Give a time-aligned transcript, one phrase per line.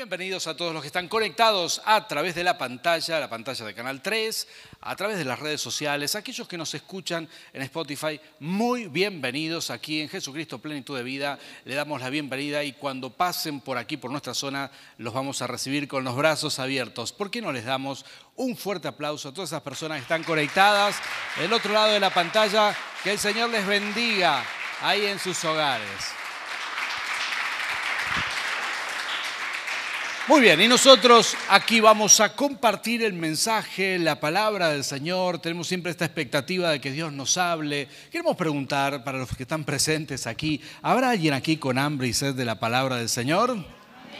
[0.00, 3.74] bienvenidos a todos los que están conectados a través de la pantalla, la pantalla de
[3.74, 4.48] Canal 3,
[4.80, 10.00] a través de las redes sociales, aquellos que nos escuchan en Spotify, muy bienvenidos aquí
[10.00, 11.38] en Jesucristo Plenitud de Vida.
[11.66, 15.46] Le damos la bienvenida y cuando pasen por aquí, por nuestra zona, los vamos a
[15.46, 17.12] recibir con los brazos abiertos.
[17.12, 18.06] ¿Por qué no les damos
[18.36, 20.96] un fuerte aplauso a todas esas personas que están conectadas
[21.36, 22.74] del otro lado de la pantalla?
[23.04, 24.46] Que el Señor les bendiga
[24.80, 26.19] ahí en sus hogares.
[30.30, 35.40] Muy bien, y nosotros aquí vamos a compartir el mensaje, la palabra del Señor.
[35.40, 37.88] Tenemos siempre esta expectativa de que Dios nos hable.
[38.12, 42.36] Queremos preguntar para los que están presentes aquí, ¿habrá alguien aquí con hambre y sed
[42.36, 43.56] de la palabra del Señor?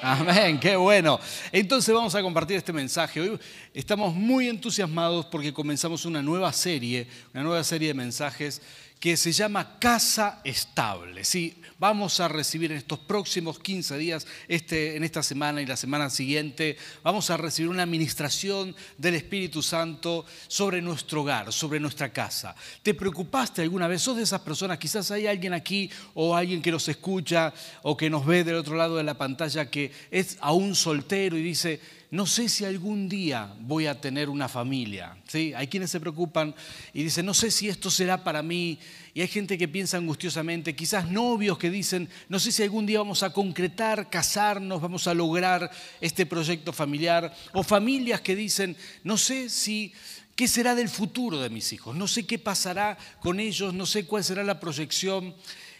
[0.03, 1.21] Amén, qué bueno.
[1.53, 3.21] Entonces vamos a compartir este mensaje.
[3.21, 3.39] Hoy
[3.73, 8.63] estamos muy entusiasmados porque comenzamos una nueva serie, una nueva serie de mensajes
[9.01, 11.25] que se llama Casa Estable.
[11.25, 15.79] Sí, vamos a recibir en estos próximos 15 días, este, en esta semana y la
[15.79, 22.13] semana siguiente, vamos a recibir una administración del Espíritu Santo sobre nuestro hogar, sobre nuestra
[22.13, 22.55] casa.
[22.83, 24.03] ¿Te preocupaste alguna vez?
[24.03, 24.77] ¿Sos de esas personas?
[24.77, 28.77] Quizás hay alguien aquí o alguien que nos escucha o que nos ve del otro
[28.77, 31.81] lado de la pantalla que es aún soltero y dice,
[32.11, 35.17] no sé si algún día voy a tener una familia.
[35.29, 35.53] ¿Sí?
[35.55, 36.55] Hay quienes se preocupan
[36.93, 38.79] y dicen, no sé si esto será para mí.
[39.15, 42.99] Y hay gente que piensa angustiosamente, quizás novios que dicen, no sé si algún día
[42.99, 47.33] vamos a concretar, casarnos, vamos a lograr este proyecto familiar.
[47.53, 49.93] O familias que dicen, no sé si
[50.41, 51.95] ¿Qué será del futuro de mis hijos?
[51.95, 55.35] No sé qué pasará con ellos, no sé cuál será la proyección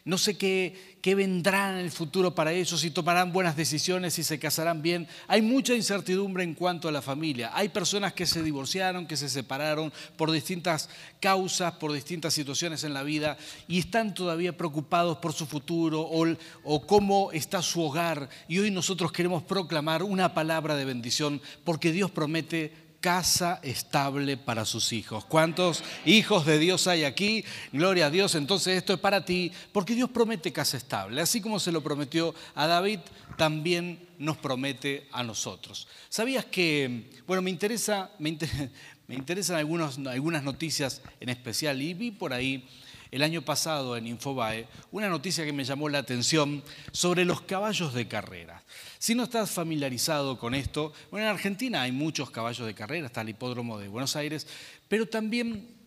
[0.05, 4.23] no sé qué, qué vendrá en el futuro para ellos, si tomarán buenas decisiones, si
[4.23, 5.07] se casarán bien.
[5.29, 7.51] Hay mucha incertidumbre en cuanto a la familia.
[7.55, 10.89] Hay personas que se divorciaron, que se separaron por distintas
[11.21, 13.37] causas, por distintas situaciones en la vida
[13.69, 16.27] y están todavía preocupados por su futuro o,
[16.65, 18.29] o cómo está su hogar.
[18.49, 24.65] Y hoy nosotros queremos proclamar una palabra de bendición porque Dios promete casa estable para
[24.65, 25.25] sus hijos.
[25.25, 27.45] ¿Cuántos hijos de Dios hay aquí?
[27.73, 28.35] Gloria a Dios.
[28.35, 31.21] Entonces esto es para ti, porque Dios promete casa estable.
[31.21, 33.01] Así como se lo prometió a David,
[33.37, 35.89] también nos promete a nosotros.
[36.09, 38.37] ¿Sabías que, bueno, me, interesa, me,
[39.09, 42.69] interesan algunas noticias en especial y vi por ahí
[43.11, 46.63] el año pasado en Infobae una noticia que me llamó la atención
[46.93, 48.63] sobre los caballos de carrera.
[48.99, 53.23] Si no estás familiarizado con esto, bueno, en Argentina hay muchos caballos de carrera, está
[53.23, 54.47] el hipódromo de Buenos Aires,
[54.89, 55.81] pero también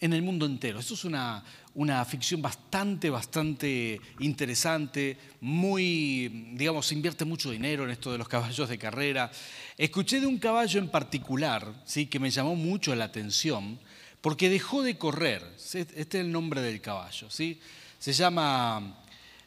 [0.00, 0.80] en el mundo entero.
[0.80, 1.44] Esto es una,
[1.74, 8.68] una ficción bastante, bastante interesante, muy, digamos, invierte mucho dinero en esto de los caballos
[8.68, 9.30] de carrera.
[9.76, 12.06] Escuché de un caballo en particular, ¿sí?
[12.06, 13.78] que me llamó mucho la atención,
[14.20, 15.42] porque dejó de correr.
[15.56, 17.60] Este es el nombre del caballo, ¿sí?
[17.98, 19.02] Se llama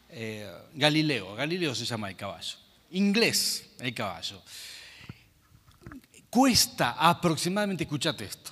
[0.09, 2.63] eh, Galileo, Galileo se llama el caballo
[2.93, 4.41] inglés el caballo.
[6.29, 8.51] Cuesta aproximadamente, escúchate esto,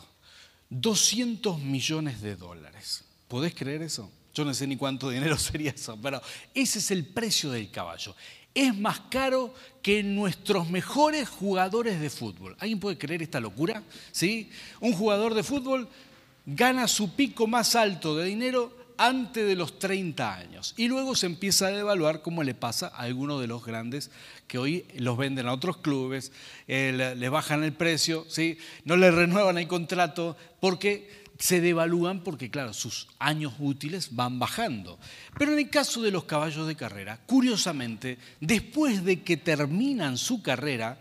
[0.70, 3.04] 200 millones de dólares.
[3.28, 4.12] ¿Podés creer eso?
[4.34, 6.22] Yo no sé ni cuánto dinero sería eso, pero
[6.54, 8.16] ese es el precio del caballo.
[8.54, 12.56] Es más caro que nuestros mejores jugadores de fútbol.
[12.60, 13.82] ¿Alguien puede creer esta locura?
[14.12, 14.52] ¿Sí?
[14.82, 15.88] Un jugador de fútbol
[16.56, 20.74] gana su pico más alto de dinero antes de los 30 años.
[20.78, 24.12] Y luego se empieza a devaluar como le pasa a algunos de los grandes
[24.48, 26.32] que hoy los venden a otros clubes,
[26.68, 28.58] eh, le bajan el precio, ¿sí?
[28.86, 35.00] no le renuevan el contrato porque se devalúan porque, claro, sus años útiles van bajando.
[35.40, 40.44] Pero en el caso de los caballos de carrera, curiosamente, después de que terminan su
[40.44, 41.00] carrera,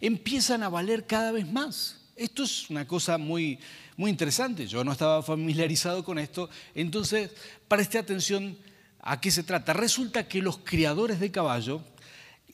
[0.00, 2.03] empiezan a valer cada vez más.
[2.16, 3.58] Esto es una cosa muy,
[3.96, 4.66] muy interesante.
[4.66, 6.48] Yo no estaba familiarizado con esto.
[6.74, 7.30] Entonces,
[7.66, 8.56] presté atención
[9.00, 9.72] a qué se trata.
[9.72, 11.82] Resulta que los criadores de caballo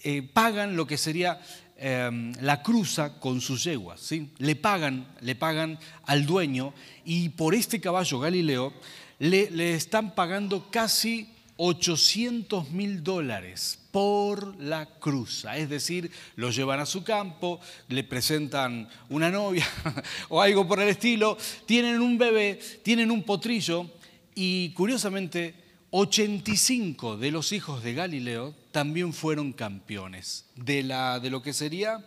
[0.03, 1.43] eh, pagan lo que sería
[1.76, 4.00] em, la cruza con sus yeguas.
[4.00, 4.32] ¿sí?
[4.38, 6.72] Le, pagan, le pagan al dueño
[7.04, 8.72] y por este caballo Galileo
[9.19, 11.28] le, le están pagando casi
[11.62, 15.59] 800 mil dólares por la cruza.
[15.59, 19.69] Es decir, lo llevan a su campo, le presentan una novia
[20.31, 21.37] o algo por el estilo,
[21.67, 23.90] tienen un bebé, tienen un potrillo
[24.34, 25.55] y curiosamente
[25.90, 32.02] 85 de los hijos de Galileo también fueron campeones de, la, de lo que sería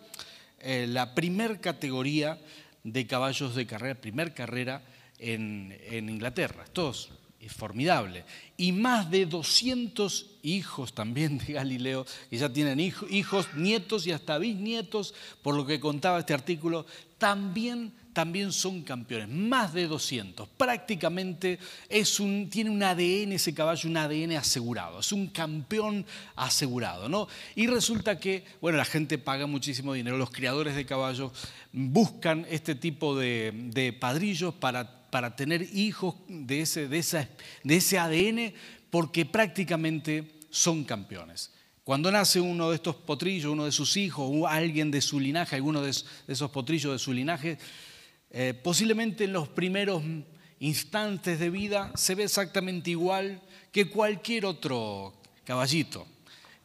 [0.62, 2.40] eh, la primer categoría
[2.84, 4.82] de caballos de carrera, primer carrera
[5.20, 6.66] en, en Inglaterra.
[6.74, 7.12] Todos
[7.46, 8.26] es formidable.
[8.58, 14.38] Y más de 200 hijos también de Galileo, que ya tienen hijos, nietos y hasta
[14.38, 16.86] bisnietos, por lo que contaba este artículo,
[17.18, 19.30] también, también son campeones.
[19.30, 20.48] Más de 200.
[20.50, 21.60] Prácticamente
[21.90, 25.00] es un, tiene un ADN ese caballo, un ADN asegurado.
[25.00, 26.06] Es un campeón
[26.36, 27.10] asegurado.
[27.10, 27.28] ¿no?
[27.56, 30.18] Y resulta que, bueno, la gente paga muchísimo dinero.
[30.18, 31.32] Los criadores de caballos
[31.72, 37.28] buscan este tipo de, de padrillos para para tener hijos de ese, de,
[37.64, 38.52] de ese ADN
[38.90, 41.54] porque prácticamente son campeones.
[41.84, 45.56] Cuando nace uno de estos potrillos, uno de sus hijos, o alguien de su linaje,
[45.56, 47.60] alguno de esos potrillos de su linaje,
[48.32, 50.02] eh, posiblemente en los primeros
[50.58, 53.40] instantes de vida se ve exactamente igual
[53.72, 55.14] que cualquier otro
[55.44, 56.08] caballito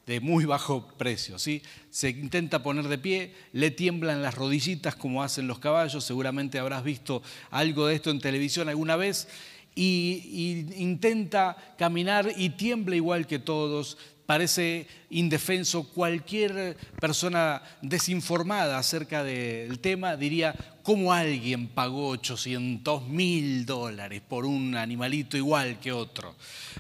[0.09, 1.39] de muy bajo precio.
[1.39, 1.63] ¿sí?
[1.91, 6.83] Se intenta poner de pie, le tiemblan las rodillitas como hacen los caballos, seguramente habrás
[6.83, 9.29] visto algo de esto en televisión alguna vez,
[9.75, 15.85] y, intenta caminar y tiembla igual que todos, parece indefenso.
[15.85, 24.75] Cualquier persona desinformada acerca del tema diría, ¿cómo alguien pagó 800 mil dólares por un
[24.75, 26.35] animalito igual que otro?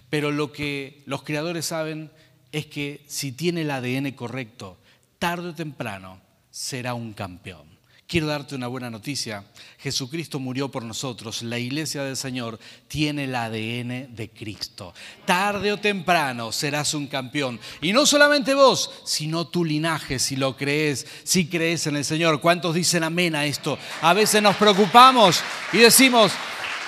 [0.08, 2.10] Pero lo que los creadores saben
[2.52, 4.78] es que si tiene el ADN correcto,
[5.18, 7.78] tarde o temprano será un campeón.
[8.08, 9.44] Quiero darte una buena noticia.
[9.78, 11.42] Jesucristo murió por nosotros.
[11.42, 12.58] La iglesia del Señor
[12.88, 14.94] tiene el ADN de Cristo.
[15.26, 17.60] Tarde o temprano serás un campeón.
[17.82, 22.40] Y no solamente vos, sino tu linaje, si lo crees, si crees en el Señor.
[22.40, 23.78] ¿Cuántos dicen amén a esto?
[24.00, 25.42] A veces nos preocupamos
[25.74, 26.32] y decimos,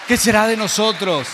[0.09, 1.29] ¿qué será de nosotros?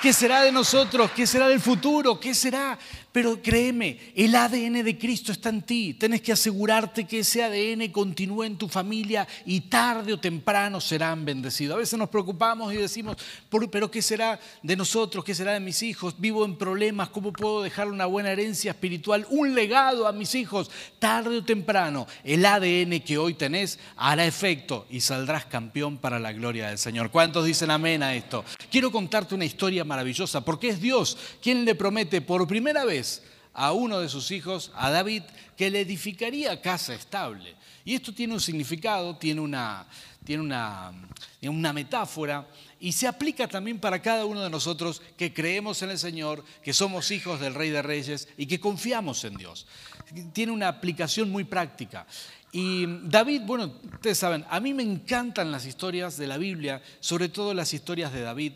[0.00, 1.10] ¿Qué será de nosotros?
[1.10, 2.20] ¿Qué será del futuro?
[2.20, 2.78] ¿Qué será?
[3.18, 5.92] Pero créeme, el ADN de Cristo está en ti.
[5.94, 11.24] Tienes que asegurarte que ese ADN continúe en tu familia y tarde o temprano serán
[11.24, 11.74] bendecidos.
[11.74, 13.16] A veces nos preocupamos y decimos,
[13.72, 15.24] pero ¿qué será de nosotros?
[15.24, 16.14] ¿Qué será de mis hijos?
[16.16, 17.08] Vivo en problemas.
[17.08, 20.70] ¿Cómo puedo dejar una buena herencia espiritual, un legado a mis hijos?
[21.00, 26.32] Tarde o temprano, el ADN que hoy tenés hará efecto y saldrás campeón para la
[26.32, 27.10] gloria del Señor.
[27.10, 28.44] ¿Cuántos dicen amén a esto?
[28.70, 33.07] Quiero contarte una historia maravillosa porque es Dios quien le promete por primera vez
[33.54, 35.22] a uno de sus hijos, a David,
[35.56, 37.56] que le edificaría casa estable.
[37.84, 39.86] Y esto tiene un significado, tiene una,
[40.24, 40.92] tiene una,
[41.42, 42.46] una metáfora
[42.78, 46.72] y se aplica también para cada uno de nosotros que creemos en el Señor, que
[46.72, 49.66] somos hijos del Rey de Reyes y que confiamos en Dios.
[50.32, 52.06] Tiene una aplicación muy práctica.
[52.52, 57.28] Y David, bueno, ustedes saben, a mí me encantan las historias de la Biblia, sobre
[57.28, 58.52] todo las historias de David.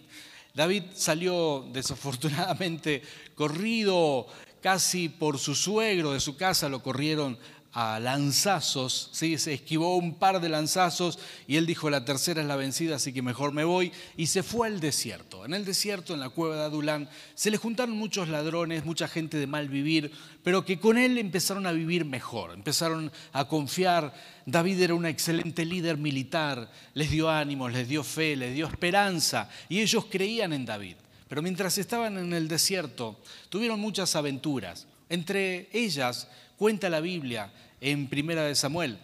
[0.54, 3.02] David salió desafortunadamente
[3.34, 4.26] corrido
[4.60, 7.38] casi por su suegro de su casa, lo corrieron
[7.74, 9.38] a lanzazos, ¿sí?
[9.38, 13.14] se esquivó un par de lanzazos y él dijo, la tercera es la vencida, así
[13.14, 15.46] que mejor me voy, y se fue al desierto.
[15.46, 19.38] En el desierto, en la cueva de Adulán, se le juntaron muchos ladrones, mucha gente
[19.38, 24.12] de mal vivir, pero que con él empezaron a vivir mejor, empezaron a confiar.
[24.44, 29.48] David era un excelente líder militar, les dio ánimos, les dio fe, les dio esperanza,
[29.70, 30.96] y ellos creían en David.
[31.26, 34.86] Pero mientras estaban en el desierto, tuvieron muchas aventuras.
[35.08, 38.98] Entre ellas, cuenta la Biblia en Primera de Samuel,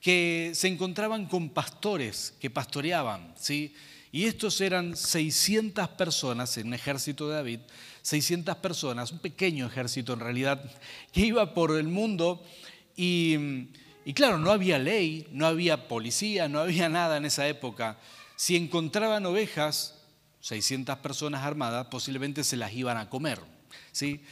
[0.00, 3.74] que se encontraban con pastores que pastoreaban, ¿sí?
[4.10, 7.60] Y estos eran 600 personas en ejército de David,
[8.02, 10.62] 600 personas, un pequeño ejército en realidad,
[11.12, 12.42] que iba por el mundo
[12.96, 13.68] y,
[14.04, 17.98] y claro, no había ley, no había policía, no había nada en esa época.
[18.36, 19.98] Si encontraban ovejas,
[20.40, 23.40] 600 personas armadas, posiblemente se las iban a comer.
[23.92, 24.22] ¿sí?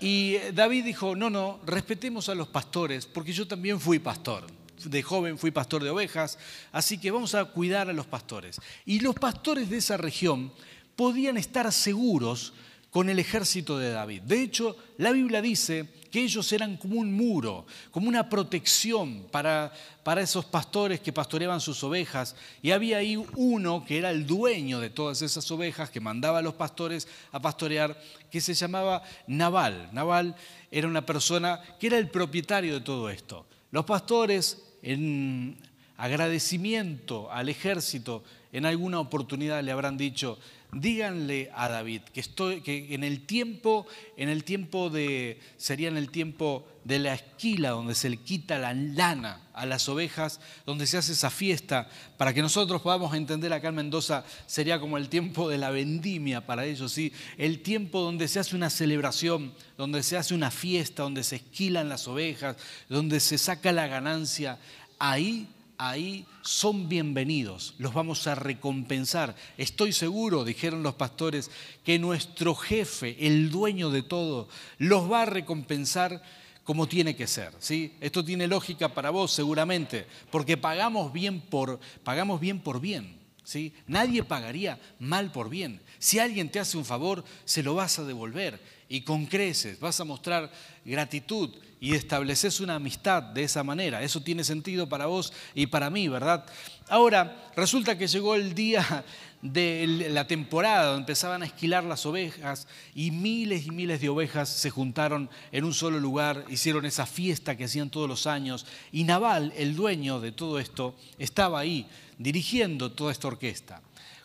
[0.00, 4.46] Y David dijo, no, no, respetemos a los pastores, porque yo también fui pastor.
[4.84, 6.38] De joven fui pastor de ovejas,
[6.70, 8.60] así que vamos a cuidar a los pastores.
[8.84, 10.52] Y los pastores de esa región
[10.96, 12.52] podían estar seguros
[12.96, 14.22] con el ejército de David.
[14.22, 19.70] De hecho, la Biblia dice que ellos eran como un muro, como una protección para,
[20.02, 22.34] para esos pastores que pastoreaban sus ovejas.
[22.62, 26.42] Y había ahí uno que era el dueño de todas esas ovejas, que mandaba a
[26.42, 28.00] los pastores a pastorear,
[28.30, 29.90] que se llamaba Naval.
[29.92, 30.34] Naval
[30.70, 33.46] era una persona que era el propietario de todo esto.
[33.72, 35.58] Los pastores, en
[35.98, 38.24] agradecimiento al ejército,
[38.56, 40.38] en alguna oportunidad le habrán dicho,
[40.72, 42.22] díganle a David que,
[42.62, 43.86] que en el tiempo,
[44.16, 48.58] en el tiempo de, sería en el tiempo de la esquila, donde se le quita
[48.58, 51.86] la lana a las ovejas, donde se hace esa fiesta,
[52.16, 56.46] para que nosotros podamos entender acá en Mendoza, sería como el tiempo de la vendimia
[56.46, 57.12] para ellos, ¿sí?
[57.36, 61.90] el tiempo donde se hace una celebración, donde se hace una fiesta, donde se esquilan
[61.90, 62.56] las ovejas,
[62.88, 64.58] donde se saca la ganancia,
[64.98, 65.46] ahí
[65.78, 69.34] ahí son bienvenidos, los vamos a recompensar.
[69.56, 71.50] Estoy seguro, dijeron los pastores,
[71.84, 76.22] que nuestro jefe, el dueño de todo, los va a recompensar
[76.64, 77.52] como tiene que ser.
[77.58, 77.94] ¿sí?
[78.00, 83.18] Esto tiene lógica para vos seguramente, porque pagamos bien por, pagamos bien, por bien.
[83.44, 83.72] ¿sí?
[83.86, 85.80] Nadie pagaría mal por bien.
[85.98, 89.98] Si alguien te hace un favor, se lo vas a devolver y con creces, vas
[90.00, 90.50] a mostrar
[90.84, 91.50] gratitud
[91.80, 94.02] y estableces una amistad de esa manera.
[94.02, 96.46] Eso tiene sentido para vos y para mí, ¿verdad?
[96.88, 99.04] Ahora, resulta que llegó el día
[99.42, 104.48] de la temporada donde empezaban a esquilar las ovejas y miles y miles de ovejas
[104.48, 109.04] se juntaron en un solo lugar, hicieron esa fiesta que hacían todos los años y
[109.04, 111.86] Naval, el dueño de todo esto, estaba ahí
[112.18, 113.82] dirigiendo toda esta orquesta.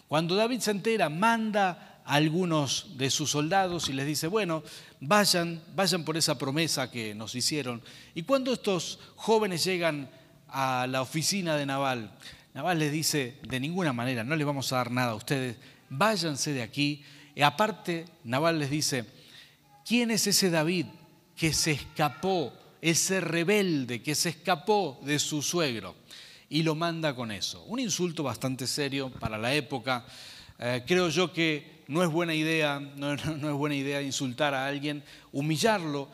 [0.08, 4.63] Cuando David se entera, manda algunos de sus soldados y les dice, bueno,
[5.00, 7.81] vayan, vayan por esa promesa que nos hicieron.
[8.15, 10.10] Y cuando estos jóvenes llegan
[10.48, 12.12] a la oficina de Naval,
[12.53, 15.58] Naval les dice, de ninguna manera, no les vamos a dar nada a ustedes,
[15.89, 17.03] váyanse de aquí.
[17.34, 19.05] Y aparte, Naval les dice,
[19.86, 20.88] ¿quién es ese David
[21.36, 25.96] que se escapó, ese rebelde que se escapó de su suegro?
[26.50, 27.63] Y lo manda con eso.
[27.63, 30.05] Un insulto bastante serio para la época.
[30.60, 35.03] Eh, creo yo que no es buena idea, no, es buena idea insultar a alguien,
[35.33, 36.10] humillarlo,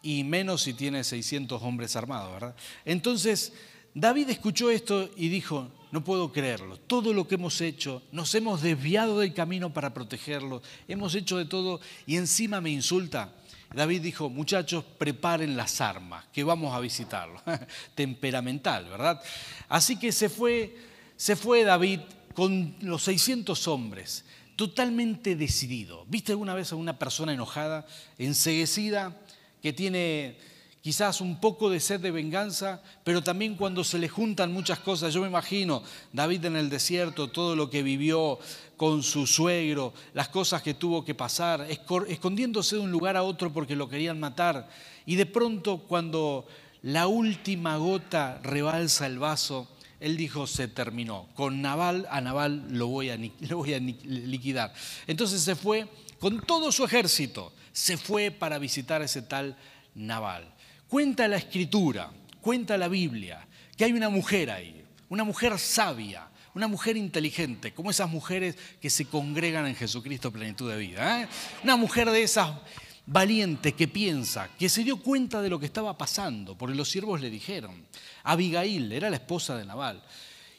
[0.00, 2.56] y menos si tiene 600 hombres armados, ¿verdad?
[2.86, 3.52] Entonces,
[3.94, 8.62] David escuchó esto y dijo, no puedo creerlo, todo lo que hemos hecho, nos hemos
[8.62, 13.34] desviado del camino para protegerlo, hemos hecho de todo y encima me insulta.
[13.74, 17.42] David dijo, muchachos, preparen las armas, que vamos a visitarlo.
[17.94, 19.20] Temperamental, ¿verdad?
[19.68, 20.74] Así que se fue,
[21.16, 22.00] se fue David
[22.32, 24.24] con los 600 hombres
[24.58, 26.04] totalmente decidido.
[26.08, 27.86] ¿Viste alguna vez a una persona enojada,
[28.18, 29.16] enseguecida,
[29.62, 30.36] que tiene
[30.82, 35.14] quizás un poco de sed de venganza, pero también cuando se le juntan muchas cosas?
[35.14, 38.40] Yo me imagino David en el desierto, todo lo que vivió
[38.76, 41.64] con su suegro, las cosas que tuvo que pasar,
[42.08, 44.68] escondiéndose de un lugar a otro porque lo querían matar.
[45.06, 46.48] Y de pronto cuando
[46.82, 49.68] la última gota rebalsa el vaso,
[50.00, 51.28] él dijo, se terminó.
[51.34, 54.72] Con Naval, a Naval lo voy a, liquidar.
[55.06, 55.88] Entonces se fue
[56.18, 59.56] con todo su ejército, se fue para visitar ese tal
[59.94, 60.52] Naval.
[60.88, 66.66] Cuenta la escritura, cuenta la Biblia, que hay una mujer ahí, una mujer sabia, una
[66.66, 71.22] mujer inteligente, como esas mujeres que se congregan en Jesucristo plenitud de vida.
[71.22, 71.28] ¿eh?
[71.62, 72.50] Una mujer de esas
[73.08, 77.20] valiente que piensa, que se dio cuenta de lo que estaba pasando, porque los siervos
[77.20, 77.86] le dijeron.
[78.22, 80.02] Abigail era la esposa de Nabal.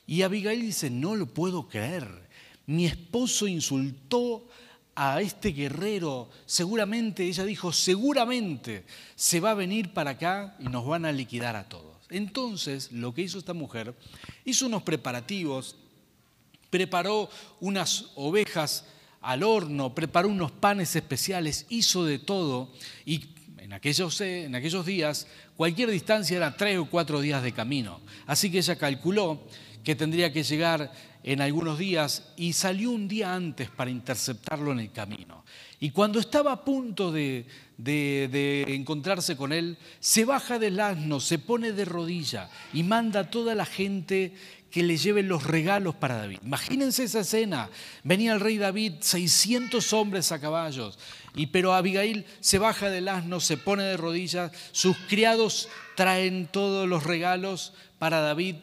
[0.08, 2.28] Y Abigail dice, no lo puedo creer.
[2.66, 4.48] Mi esposo insultó
[4.96, 6.30] a este guerrero.
[6.48, 8.84] Seguramente, ella dijo, seguramente
[9.16, 11.98] se va a venir para acá y nos van a liquidar a todos.
[12.10, 13.94] Entonces, lo que hizo esta mujer,
[14.44, 15.76] hizo unos preparativos,
[16.72, 17.30] preparó
[17.60, 18.86] unas ovejas
[19.22, 22.72] al horno, preparó unos panes especiales, hizo de todo
[23.06, 28.02] y en aquellos, en aquellos días cualquier distancia era tres o cuatro días de camino.
[28.26, 29.44] Así que ella calculó
[29.84, 30.92] que tendría que llegar
[31.24, 35.44] en algunos días y salió un día antes para interceptarlo en el camino.
[35.80, 37.46] Y cuando estaba a punto de,
[37.78, 43.30] de, encontrarse con él, se baja del asno, se pone de rodilla y manda a
[43.30, 44.34] toda la gente
[44.72, 46.40] que le lleven los regalos para David.
[46.44, 47.70] Imagínense esa escena.
[48.04, 51.00] Venía el rey David, 600 hombres a caballos,
[51.36, 56.88] y pero Abigail se baja del asno, se pone de rodillas, sus criados traen todos
[56.88, 58.56] los regalos para David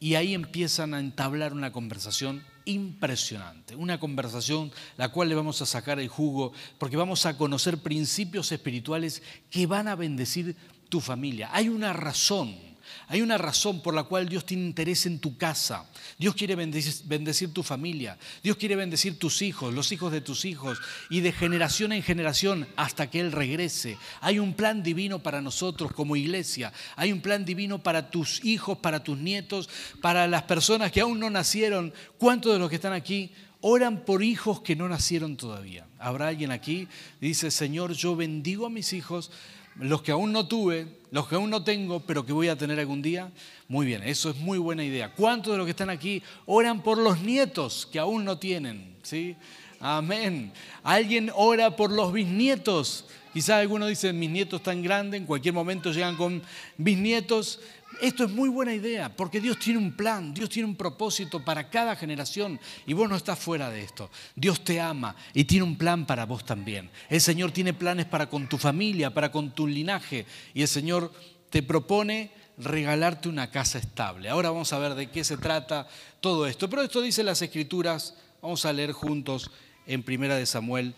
[0.00, 5.66] y ahí empiezan a entablar una conversación impresionante, una conversación la cual le vamos a
[5.66, 10.56] sacar el jugo porque vamos a conocer principios espirituales que van a bendecir
[10.88, 11.50] tu familia.
[11.52, 12.73] Hay una razón
[13.08, 15.86] hay una razón por la cual Dios tiene interés en tu casa.
[16.18, 18.18] Dios quiere bendecir, tu familia.
[18.42, 20.78] Dios quiere bendecir tus hijos, los hijos de tus hijos
[21.10, 23.98] y de generación en generación hasta que Él regrese.
[24.20, 26.72] Hay un plan divino para nosotros como iglesia.
[26.96, 29.68] Hay un plan divino para tus hijos, para tus nietos,
[30.00, 31.92] para las personas que aún no nacieron.
[32.18, 35.86] ¿Cuántos de los que están aquí oran por hijos que no nacieron todavía?
[35.98, 36.88] ¿Habrá alguien aquí?
[37.20, 39.30] Dice, Señor, yo bendigo a mis hijos
[39.76, 42.78] los que aún no tuve, los que aún no tengo, pero que voy a tener
[42.78, 43.30] algún día.
[43.68, 45.12] Muy bien, eso es muy buena idea.
[45.12, 48.96] ¿Cuántos de los que están aquí oran por los nietos que aún no tienen?
[49.02, 49.36] ¿Sí?
[49.80, 50.52] Amén.
[50.82, 53.06] ¿Alguien ora por los bisnietos?
[53.32, 56.42] Quizás algunos dicen, mis nietos están grandes, en cualquier momento llegan con
[56.76, 57.60] bisnietos.
[58.00, 61.70] Esto es muy buena idea, porque Dios tiene un plan, Dios tiene un propósito para
[61.70, 64.10] cada generación y vos no estás fuera de esto.
[64.34, 66.90] Dios te ama y tiene un plan para vos también.
[67.08, 71.12] El Señor tiene planes para con tu familia, para con tu linaje y el Señor
[71.50, 74.28] te propone regalarte una casa estable.
[74.28, 75.86] Ahora vamos a ver de qué se trata
[76.20, 76.68] todo esto.
[76.70, 79.50] Pero esto dice las escrituras, vamos a leer juntos
[79.86, 80.94] en Primera de Samuel.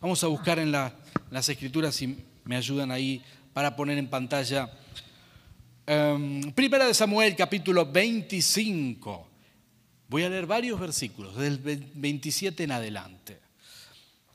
[0.00, 4.70] Vamos a buscar en las escrituras si me ayudan ahí para poner en pantalla.
[5.88, 9.28] Em, primera de Samuel, capítulo 25.
[10.08, 13.38] Voy a leer varios versículos, del 27 en adelante.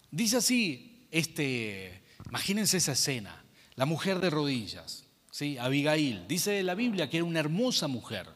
[0.09, 3.43] Dice así, este, imagínense esa escena,
[3.75, 5.57] la mujer de rodillas, ¿sí?
[5.57, 6.25] Abigail.
[6.27, 8.27] Dice la Biblia que era una hermosa mujer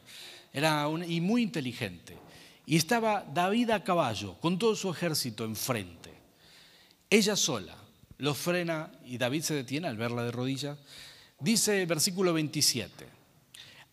[0.52, 2.16] era y muy inteligente.
[2.64, 6.12] Y estaba David a caballo, con todo su ejército enfrente.
[7.10, 7.76] Ella sola
[8.18, 10.78] lo frena y David se detiene al verla de rodillas.
[11.38, 13.06] Dice el versículo 27,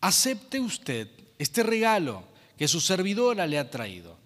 [0.00, 1.08] acepte usted
[1.38, 2.24] este regalo
[2.56, 4.16] que su servidora le ha traído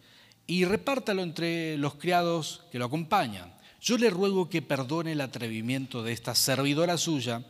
[0.46, 3.52] y repártalo entre los criados que lo acompañan.
[3.80, 7.42] Yo le ruego que perdone el atrevimiento de esta servidora suya.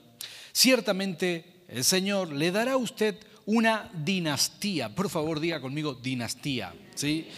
[0.53, 4.95] Ciertamente el Señor le dará a usted una dinastía.
[4.95, 6.75] Por favor, diga conmigo dinastía.
[6.95, 7.29] ¿sí?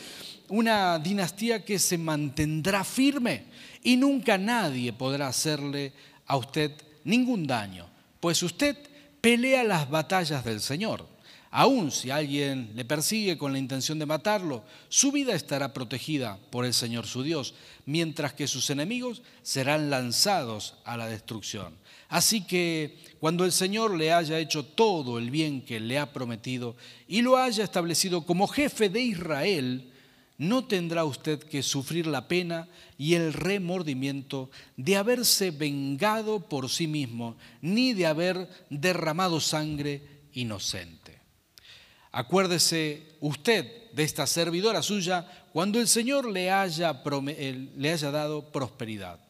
[0.49, 3.45] Una dinastía que se mantendrá firme
[3.83, 5.93] y nunca nadie podrá hacerle
[6.27, 6.73] a usted
[7.05, 7.90] ningún daño,
[8.21, 8.77] pues usted
[9.21, 11.07] pelea las batallas del Señor.
[11.53, 16.65] Aun si alguien le persigue con la intención de matarlo, su vida estará protegida por
[16.65, 17.55] el Señor su Dios,
[17.87, 21.75] mientras que sus enemigos serán lanzados a la destrucción.
[22.09, 26.77] Así que cuando el Señor le haya hecho todo el bien que le ha prometido
[27.09, 29.90] y lo haya establecido como jefe de Israel,
[30.41, 32.67] no tendrá usted que sufrir la pena
[32.97, 40.01] y el remordimiento de haberse vengado por sí mismo, ni de haber derramado sangre
[40.33, 41.19] inocente.
[42.11, 47.03] Acuérdese usted de esta servidora suya cuando el Señor le haya,
[47.77, 49.21] le haya dado prosperidad.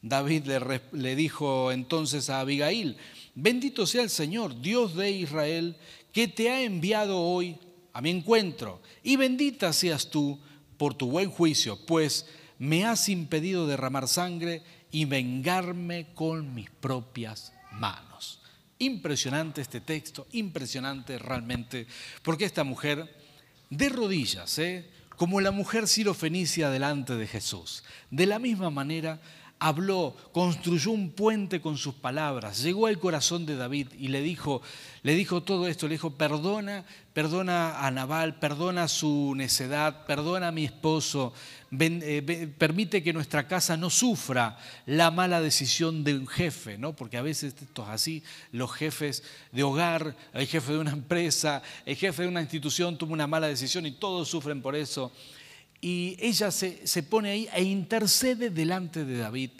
[0.00, 2.96] David le, le dijo entonces a Abigail,
[3.34, 5.74] bendito sea el Señor, Dios de Israel,
[6.12, 7.58] que te ha enviado hoy
[7.92, 10.38] a mi encuentro, y bendita seas tú
[10.82, 12.26] por tu buen juicio, pues
[12.58, 18.40] me has impedido derramar sangre y vengarme con mis propias manos.
[18.80, 21.86] Impresionante este texto, impresionante realmente,
[22.22, 23.16] porque esta mujer
[23.70, 24.90] de rodillas, ¿eh?
[25.16, 29.20] como la mujer sirofenicia delante de Jesús, de la misma manera
[29.62, 34.60] habló, construyó un puente con sus palabras, llegó al corazón de David y le dijo,
[35.02, 40.52] le dijo todo esto, le dijo, perdona, perdona a Nabal, perdona su necedad, perdona a
[40.52, 41.32] mi esposo,
[41.78, 46.94] eh, permite que nuestra casa no sufra la mala decisión de un jefe, ¿no?
[46.94, 51.62] porque a veces esto es así, los jefes de hogar, el jefe de una empresa,
[51.86, 55.12] el jefe de una institución toma una mala decisión y todos sufren por eso.
[55.84, 59.50] Y ella se, pone ahí e intercede delante de David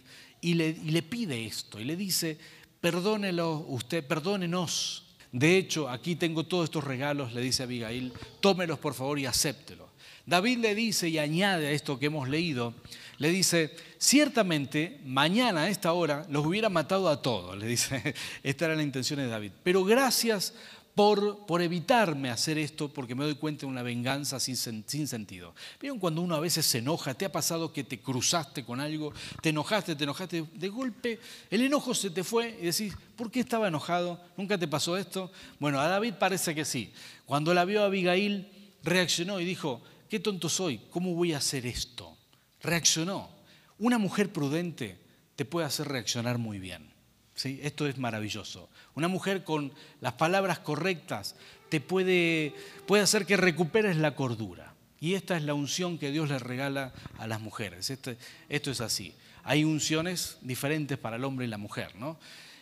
[0.41, 2.39] y le, y le pide esto y le dice,
[2.81, 5.05] perdónelo usted, perdónenos.
[5.33, 9.91] De hecho, aquí tengo todos estos regalos, le dice Abigail, tómelos por favor y acéptelos.
[10.25, 12.75] David le dice y añade a esto que hemos leído,
[13.19, 18.67] le dice, ciertamente mañana a esta hora los hubiera matado a todos, le dice, esta
[18.67, 20.55] era la intención de David, pero gracias
[20.95, 25.55] por, por, evitarme hacer esto porque me doy cuenta de una venganza sin, sin sentido.
[25.81, 27.15] ¿Vieron cuando uno a veces se enoja?
[27.15, 29.13] ¿Te ha pasado que te cruzaste con algo?
[29.41, 30.45] ¿Te enojaste, te enojaste?
[30.55, 31.19] De golpe
[31.51, 34.21] el enojo se te fue y decís, ¿por qué estaba enojado?
[34.37, 35.33] ¿Nunca te pasó esto?
[35.59, 36.93] Bueno, a David parece que sí.
[37.25, 38.49] Cuando la vio a Abigail,
[38.83, 42.17] reaccionó y dijo, qué tonto soy, ¿cómo voy a hacer esto?
[42.61, 43.31] Reaccionó.
[43.79, 44.99] Una mujer prudente
[45.37, 46.92] te puede hacer reaccionar muy bien.
[47.35, 47.61] ¿Sí?
[47.63, 48.69] Esto es maravilloso.
[48.95, 51.37] Una mujer con las palabras correctas
[51.69, 52.55] te puede,
[52.87, 54.75] puede hacer que recuperes la cordura.
[55.01, 57.91] Y esta es la unción que Dios le regala a las mujeres.
[57.91, 58.15] Esto,
[58.49, 59.15] esto es así.
[59.43, 61.97] Hay unciones diferentes para el hombre y la mujer.
[61.97, 62.19] ¿no?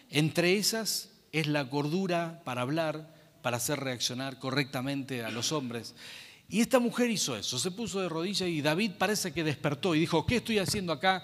[0.09, 5.95] Entre esas es la cordura para hablar, para hacer reaccionar correctamente a los hombres.
[6.49, 10.01] Y esta mujer hizo eso, se puso de rodillas y David parece que despertó y
[10.01, 11.23] dijo, ¿qué estoy haciendo acá?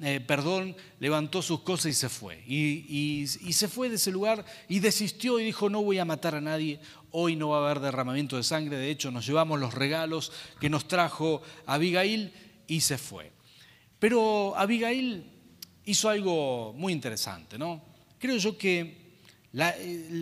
[0.00, 2.42] Eh, perdón, levantó sus cosas y se fue.
[2.46, 6.40] Y, se fue de ese lugar y desistió y dijo, no voy a matar a
[6.40, 6.78] nadie,
[7.10, 10.30] hoy no va a haber derramamiento de sangre, de hecho nos llevamos los regalos
[10.60, 12.32] que nos trajo Abigail
[12.68, 13.32] y se fue.
[13.98, 15.24] Pero Abigail
[15.84, 17.82] hizo algo muy interesante, ¿no?
[18.20, 19.08] Creo yo que
[19.52, 19.74] la,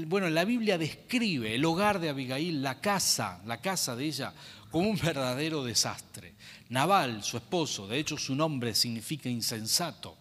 [0.06, 4.32] bueno, la Biblia describe el hogar de Abigail, la casa, la casa de ella,
[4.70, 6.35] como un verdadero desastre.
[6.68, 10.18] Naval, su esposo, de hecho su nombre significa insensato,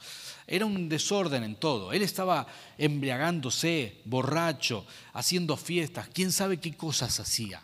[0.48, 1.92] era un desorden en todo.
[1.92, 2.46] Él estaba
[2.78, 7.62] embriagándose, borracho, haciendo fiestas, quién sabe qué cosas hacía.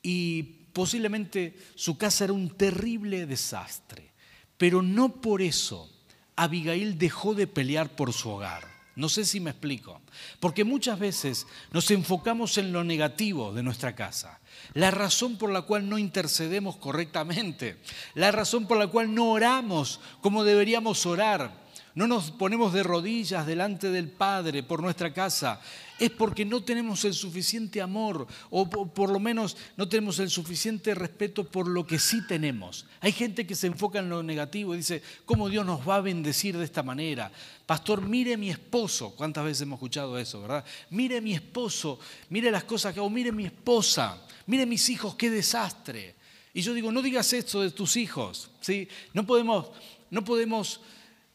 [0.00, 4.12] Y posiblemente su casa era un terrible desastre.
[4.56, 5.90] Pero no por eso
[6.36, 8.77] Abigail dejó de pelear por su hogar.
[8.98, 10.02] No sé si me explico.
[10.40, 14.40] Porque muchas veces nos enfocamos en lo negativo de nuestra casa.
[14.74, 17.78] La razón por la cual no intercedemos correctamente.
[18.14, 21.67] La razón por la cual no oramos como deberíamos orar
[21.98, 25.60] no nos ponemos de rodillas delante del Padre por nuestra casa,
[25.98, 30.94] es porque no tenemos el suficiente amor o por lo menos no tenemos el suficiente
[30.94, 32.86] respeto por lo que sí tenemos.
[33.00, 36.00] Hay gente que se enfoca en lo negativo y dice, ¿cómo Dios nos va a
[36.00, 37.32] bendecir de esta manera?
[37.66, 39.16] Pastor, mire mi esposo.
[39.16, 40.64] ¿Cuántas veces hemos escuchado eso, verdad?
[40.90, 41.98] Mire mi esposo,
[42.30, 46.14] mire las cosas que hago, mire mi esposa, mire mis hijos, qué desastre.
[46.54, 48.86] Y yo digo, no digas esto de tus hijos, ¿sí?
[49.12, 49.72] No podemos,
[50.10, 50.80] no podemos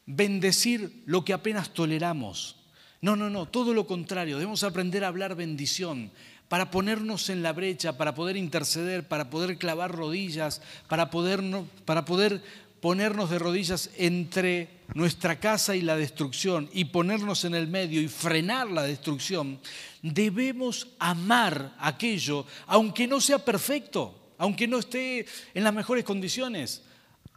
[0.06, 2.56] bendecir lo que apenas toleramos.
[3.00, 6.10] No, no, no, todo lo contrario, debemos aprender a hablar bendición
[6.48, 11.42] para ponernos en la brecha, para poder interceder, para poder clavar rodillas, para poder,
[11.84, 12.42] para poder
[12.84, 18.08] ponernos de rodillas entre nuestra casa y la destrucción y ponernos en el medio y
[18.08, 19.58] frenar la destrucción,
[20.02, 26.83] debemos amar aquello, aunque no sea perfecto, aunque no esté en las mejores condiciones.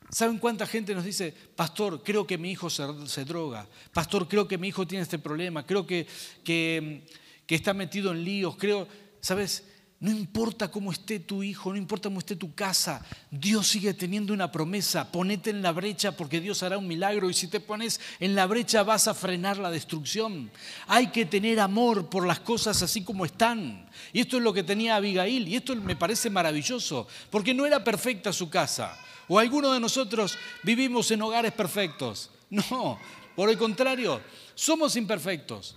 [0.10, 4.58] ¿Saben cuánta gente nos dice, pastor, creo que mi hijo se, droga, pastor, creo que
[4.58, 6.08] mi hijo tiene este problema, creo que,
[6.44, 7.06] que,
[7.46, 8.88] que está metido en líos, creo,
[9.20, 9.66] ¿sabes?
[10.00, 14.32] No importa cómo esté tu hijo, no importa cómo esté tu casa, Dios sigue teniendo
[14.32, 15.12] una promesa.
[15.12, 18.46] Ponete en la brecha porque Dios hará un milagro y si te pones en la
[18.46, 20.52] brecha vas a frenar la destrucción.
[20.86, 23.90] Hay que tener amor por las cosas así como están.
[24.14, 27.84] Y esto es lo que tenía Abigail y esto me parece maravilloso porque no era
[27.84, 28.96] perfecta su casa.
[29.28, 32.32] ¿O alguno de nosotros vivimos en hogares perfectos?
[32.50, 32.98] No,
[33.36, 34.22] por el contrario,
[34.56, 35.76] somos imperfectos.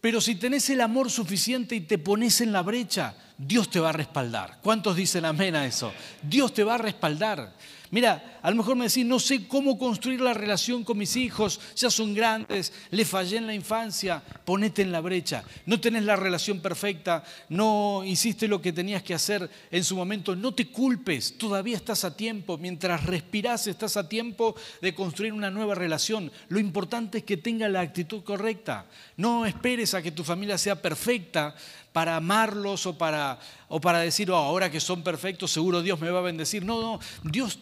[0.00, 3.88] Pero si tenés el amor suficiente y te pones en la brecha, Dios te va
[3.88, 4.60] a respaldar.
[4.62, 5.92] ¿Cuántos dicen amén a eso?
[6.22, 7.56] Dios te va a respaldar.
[7.90, 11.58] Mira, a lo mejor me decís, no sé cómo construir la relación con mis hijos,
[11.74, 15.42] ya son grandes, le fallé en la infancia, ponete en la brecha.
[15.64, 20.36] No tenés la relación perfecta, no hiciste lo que tenías que hacer en su momento,
[20.36, 25.50] no te culpes, todavía estás a tiempo, mientras respirás estás a tiempo de construir una
[25.50, 26.30] nueva relación.
[26.48, 28.86] Lo importante es que tenga la actitud correcta.
[29.16, 31.56] No esperes a que tu familia sea perfecta
[31.92, 36.10] para amarlos o para, o para decir, oh, ahora que son perfectos, seguro Dios me
[36.10, 36.64] va a bendecir.
[36.64, 37.58] No, no, Dios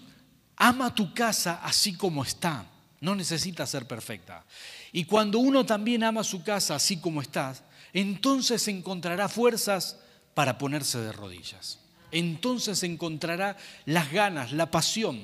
[0.57, 2.67] ama tu casa así como está.
[3.01, 4.45] No necesita ser perfecta.
[4.93, 7.55] Y cuando uno también ama su casa así como está,
[7.93, 9.99] entonces encontrará fuerzas
[10.35, 11.79] para ponerse de rodillas.
[12.11, 15.21] Entonces encontrará las ganas, la pasión.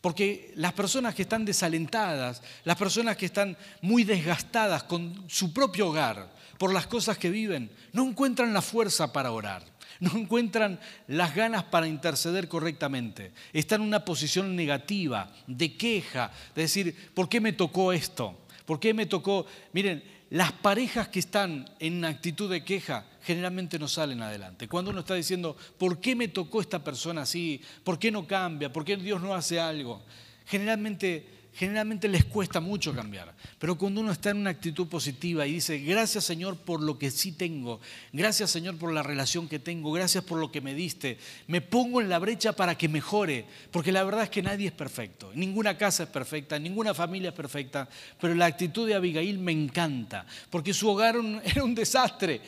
[0.00, 5.88] Porque las personas que están desalentadas, las personas que están muy desgastadas con su propio
[5.88, 11.34] hogar, por las cosas que viven, no encuentran la fuerza para orar no encuentran las
[11.34, 13.32] ganas para interceder correctamente.
[13.52, 18.38] Están en una posición negativa, de queja, de decir, ¿por qué me tocó esto?
[18.66, 19.46] ¿Por qué me tocó?
[19.72, 24.68] Miren, las parejas que están en actitud de queja generalmente no salen adelante.
[24.68, 27.60] Cuando uno está diciendo, ¿por qué me tocó esta persona así?
[27.82, 28.72] ¿Por qué no cambia?
[28.72, 30.02] ¿Por qué Dios no hace algo?
[30.46, 33.34] Generalmente generalmente les cuesta mucho cambiar.
[33.58, 37.10] Pero cuando uno está en una actitud positiva y dice, gracias Señor por lo que
[37.10, 37.80] sí tengo,
[38.12, 42.00] gracias Señor por la relación que tengo, gracias por lo que me diste, me pongo
[42.00, 45.78] en la brecha para que mejore, porque la verdad es que nadie es perfecto, ninguna
[45.78, 47.88] casa es perfecta, ninguna familia es perfecta,
[48.20, 52.40] pero la actitud de Abigail me encanta, porque su hogar era un desastre,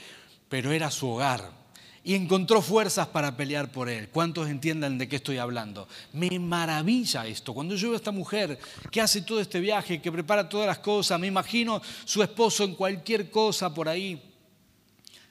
[0.49, 1.66] pero era su hogar
[2.07, 4.09] y encontró fuerzas para pelear por él.
[4.11, 5.89] ¿Cuántos entiendan de qué estoy hablando?
[6.13, 7.53] Me maravilla esto.
[7.53, 8.61] Cuando yo veo a esta mujer
[8.93, 12.77] que hace todo este viaje, que prepara todas las cosas, me imagino su esposo en
[12.77, 14.23] cualquier cosa por ahí,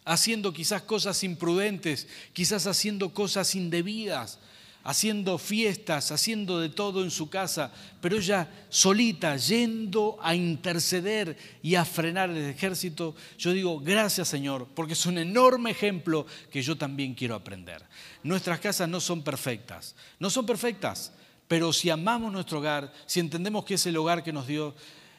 [0.03, 4.37] haciendo quizás cosas imprudentes, quizás haciendo cosas indebidas
[4.85, 11.73] haciendo fiestas, haciendo de todo en su casa, pero ella solita, yendo a interceder y
[11.73, 16.77] a frenar el ejército, yo digo, gracias Señor, porque es un enorme ejemplo que yo
[16.77, 17.83] también quiero aprender.
[18.21, 21.11] Nuestras casas no son perfectas, no son perfectas,
[21.47, 24.75] pero si amamos nuestro hogar, si entendemos que es el hogar que nos dio,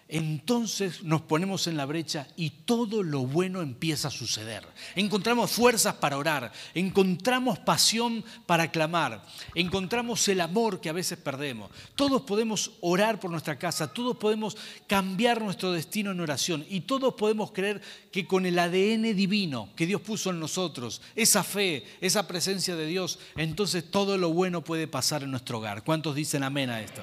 [0.09, 4.65] entonces nos ponemos en la brecha y todo lo bueno empieza a suceder.
[4.95, 11.71] Encontramos fuerzas para orar, encontramos pasión para clamar, encontramos el amor que a veces perdemos.
[11.97, 17.15] Todos podemos orar por nuestra casa, todos podemos cambiar nuestro destino en oración y todos
[17.15, 22.29] podemos creer que con el ADN divino que Dios puso en nosotros, esa fe, esa
[22.29, 25.83] presencia de Dios, entonces todo lo bueno puede pasar en nuestro hogar.
[25.83, 27.03] ¿Cuántos dicen amén a esto?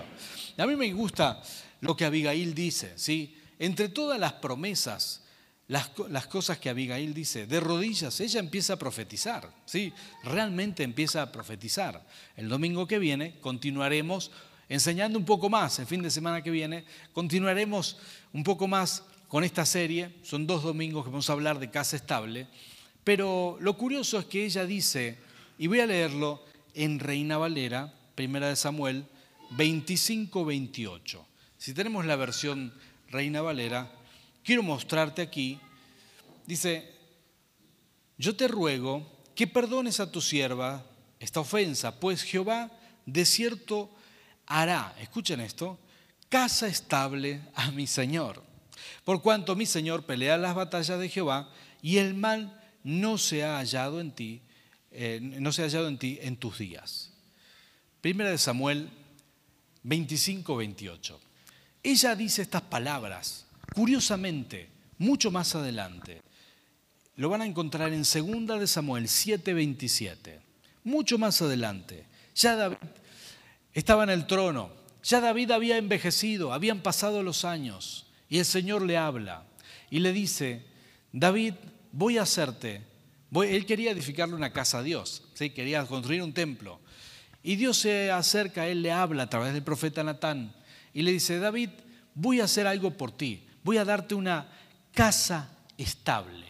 [0.58, 1.42] A mí me gusta
[1.84, 3.36] lo que Abigail dice, ¿sí?
[3.60, 5.22] Entre todas las promesas,
[5.68, 5.90] las,
[6.28, 9.92] cosas que Abigail dice, de rodillas, ella empieza a profetizar, ¿sí?
[10.24, 12.08] Realmente empieza a profetizar.
[12.38, 14.32] El domingo que viene continuaremos
[14.70, 17.98] enseñando un poco más, el fin de semana que viene, continuaremos
[18.32, 20.16] un poco más con esta serie.
[20.24, 22.48] Son dos domingos que vamos a hablar de casa estable.
[23.04, 25.18] Pero lo curioso es que ella dice,
[25.58, 29.06] y voy a leerlo en Reina Valera, primera de Samuel
[29.58, 31.33] 25-28.
[31.64, 32.74] Si tenemos la versión
[33.10, 33.90] Reina Valera,
[34.44, 35.62] quiero mostrarte aquí,
[36.46, 36.94] dice,
[38.18, 40.86] yo te ruego que perdones a tu sierva
[41.22, 42.70] esta ofensa, pues Jehová
[43.06, 43.90] de cierto
[44.46, 45.80] hará, escuchen esto,
[46.28, 48.44] casa estable a mi Señor.
[49.06, 51.50] Por cuanto mi Señor pelea las batallas de Jehová
[51.82, 54.42] y el mal no se ha hallado en ti,
[54.92, 57.14] eh, no se ha hallado en ti en tus días.
[58.02, 58.90] Primera de Samuel
[59.84, 61.22] 25, 28.
[61.84, 66.22] Ella dice estas palabras, curiosamente, mucho más adelante.
[67.18, 70.40] Lo van a encontrar en Segunda de Samuel 7, 27.
[70.86, 72.06] Mucho más adelante.
[72.36, 72.78] Ya David
[73.74, 74.72] estaba en el trono,
[75.04, 79.46] ya David había envejecido, habían pasado los años, y el Señor le habla
[79.90, 80.66] y le dice,
[81.12, 81.56] David,
[81.92, 82.82] voy a hacerte,
[83.34, 85.50] él quería edificarle una casa a Dios, ¿sí?
[85.50, 86.80] quería construir un templo.
[87.42, 90.54] Y Dios se acerca, él le habla a través del profeta Natán
[90.94, 91.70] y le dice, David,
[92.16, 94.48] voy a hacer algo por ti, voy a darte una
[94.94, 96.48] casa estable.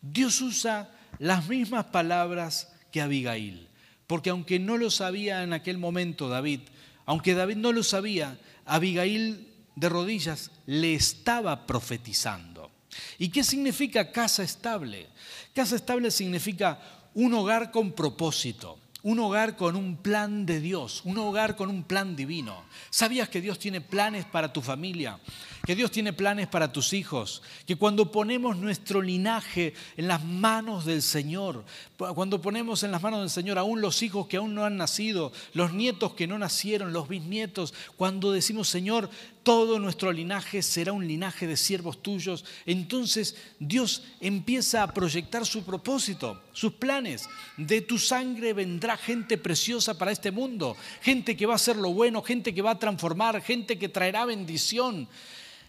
[0.00, 3.68] Dios usa las mismas palabras que Abigail,
[4.06, 6.60] porque aunque no lo sabía en aquel momento David,
[7.06, 12.70] aunque David no lo sabía, Abigail de rodillas le estaba profetizando.
[13.18, 15.08] ¿Y qué significa casa estable?
[15.54, 16.80] Casa estable significa
[17.14, 21.84] un hogar con propósito, un hogar con un plan de Dios, un hogar con un
[21.84, 22.62] plan divino.
[22.90, 25.18] ¿Sabías que Dios tiene planes para tu familia?
[25.66, 30.84] Que Dios tiene planes para tus hijos, que cuando ponemos nuestro linaje en las manos
[30.84, 31.64] del Señor,
[31.96, 35.32] cuando ponemos en las manos del Señor aún los hijos que aún no han nacido,
[35.54, 39.10] los nietos que no nacieron, los bisnietos, cuando decimos, Señor,
[39.42, 45.64] todo nuestro linaje será un linaje de siervos tuyos, entonces Dios empieza a proyectar su
[45.64, 47.28] propósito, sus planes.
[47.56, 51.92] De tu sangre vendrá gente preciosa para este mundo, gente que va a hacer lo
[51.92, 55.08] bueno, gente que va a transformar, gente que traerá bendición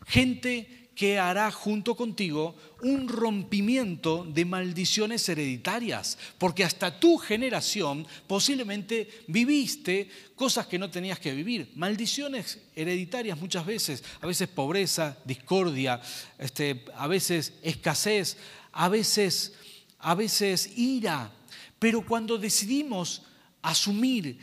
[0.07, 9.07] gente que hará junto contigo un rompimiento de maldiciones hereditarias, porque hasta tu generación posiblemente
[9.27, 16.01] viviste cosas que no tenías que vivir, maldiciones hereditarias muchas veces, a veces pobreza, discordia,
[16.39, 18.37] este, a veces escasez,
[18.71, 19.53] a veces,
[19.99, 21.31] a veces ira,
[21.77, 23.21] pero cuando decidimos
[23.61, 24.39] asumir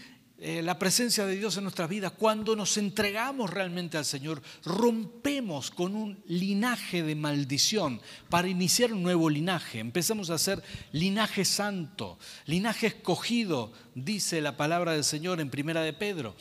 [0.46, 5.70] eh, la presencia de Dios en nuestras vidas, cuando nos entregamos realmente al Señor, rompemos
[5.70, 9.78] con un linaje de maldición para iniciar un nuevo linaje.
[9.78, 15.94] Empezamos a ser linaje santo, linaje escogido, dice la palabra del Señor en Primera de
[15.94, 16.36] Pedro.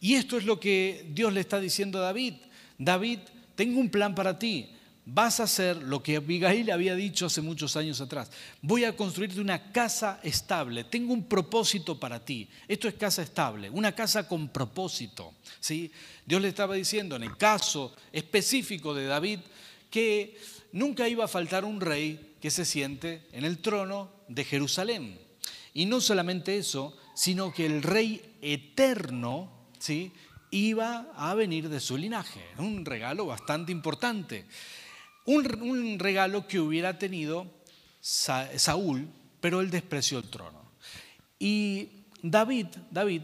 [0.00, 2.36] Y esto es lo que Dios le está diciendo a David.
[2.78, 3.18] David,
[3.54, 4.70] tengo un plan para ti
[5.04, 8.30] vas a hacer lo que Abigail había dicho hace muchos años atrás.
[8.60, 10.84] Voy a construirte una casa estable.
[10.84, 12.48] Tengo un propósito para ti.
[12.68, 15.34] Esto es casa estable, una casa con propósito.
[15.60, 15.90] ¿sí?
[16.24, 19.40] Dios le estaba diciendo en el caso específico de David
[19.90, 20.38] que
[20.72, 25.18] nunca iba a faltar un rey que se siente en el trono de Jerusalén.
[25.74, 30.12] Y no solamente eso, sino que el rey eterno ¿sí?
[30.50, 32.42] iba a venir de su linaje.
[32.58, 34.46] Un regalo bastante importante
[35.24, 37.46] un, regalo que hubiera tenido
[38.00, 39.08] Saúl,
[39.40, 40.62] pero él despreció el trono.
[41.38, 41.88] Y
[42.22, 43.22] David, David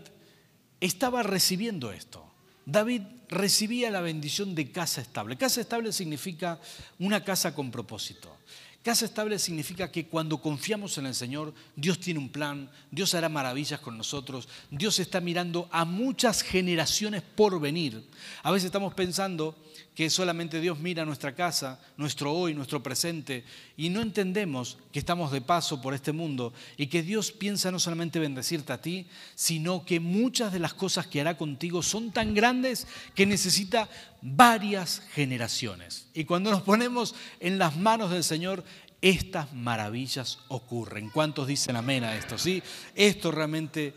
[0.80, 2.24] estaba recibiendo esto.
[2.64, 5.36] David recibía la bendición de casa estable.
[5.36, 6.60] Casa estable significa
[6.98, 8.36] una casa con propósito.
[8.82, 13.28] Casa estable significa que cuando confiamos en el Señor, Dios tiene un plan, Dios hará
[13.28, 18.08] maravillas con nosotros, Dios está mirando a muchas generaciones por venir.
[18.42, 19.56] A veces estamos pensando
[19.98, 23.42] que solamente Dios mira nuestra casa, nuestro hoy, nuestro presente,
[23.76, 27.80] y no entendemos que estamos de paso por este mundo y que Dios piensa no
[27.80, 32.32] solamente bendecirte a ti, sino que muchas de las cosas que hará contigo son tan
[32.32, 33.88] grandes que necesita
[34.22, 36.06] varias generaciones.
[36.14, 38.62] Y cuando nos ponemos en las manos del Señor,
[39.02, 41.10] estas maravillas ocurren.
[41.10, 42.38] ¿Cuántos dicen amén a esto?
[42.38, 42.62] ¿Sí?
[42.94, 43.94] Esto realmente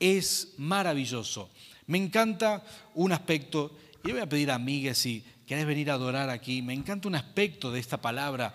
[0.00, 1.48] es maravilloso.
[1.86, 2.64] Me encanta
[2.96, 3.70] un aspecto,
[4.04, 6.62] y voy a pedir a Miguel si querés venir a adorar aquí.
[6.62, 8.54] Me encanta un aspecto de esta palabra.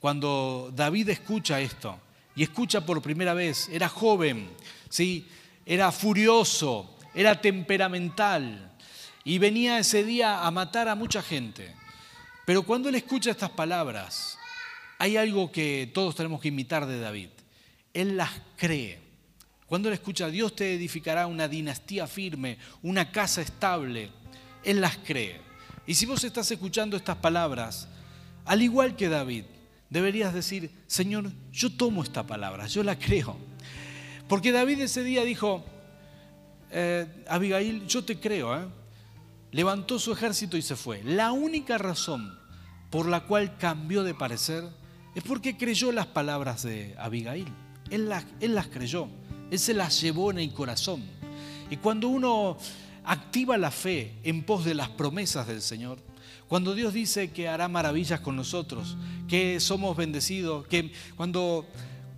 [0.00, 1.98] Cuando David escucha esto,
[2.36, 4.50] y escucha por primera vez, era joven,
[4.88, 5.26] ¿sí?
[5.64, 8.72] era furioso, era temperamental,
[9.24, 11.74] y venía ese día a matar a mucha gente.
[12.44, 14.36] Pero cuando él escucha estas palabras,
[14.98, 17.30] hay algo que todos tenemos que imitar de David.
[17.94, 19.00] Él las cree.
[19.66, 24.10] Cuando él escucha, Dios te edificará una dinastía firme, una casa estable,
[24.62, 25.40] él las cree.
[25.86, 27.88] Y si vos estás escuchando estas palabras,
[28.44, 29.44] al igual que David,
[29.90, 33.36] deberías decir, Señor, yo tomo esta palabra, yo la creo.
[34.28, 35.64] Porque David ese día dijo,
[36.70, 38.66] eh, Abigail, yo te creo, ¿eh?
[39.52, 41.02] levantó su ejército y se fue.
[41.04, 42.38] La única razón
[42.90, 44.64] por la cual cambió de parecer
[45.14, 47.46] es porque creyó las palabras de Abigail.
[47.90, 49.08] Él las, él las creyó,
[49.50, 51.04] él se las llevó en el corazón.
[51.70, 52.56] Y cuando uno
[53.04, 55.98] activa la fe en pos de las promesas del Señor,
[56.48, 58.96] cuando Dios dice que hará maravillas con nosotros,
[59.28, 61.66] que somos bendecidos, que cuando,